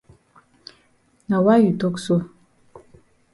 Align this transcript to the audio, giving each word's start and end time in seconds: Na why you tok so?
Na 1.29 1.37
why 1.45 1.57
you 1.63 1.71
tok 1.79 1.95
so? 2.05 2.15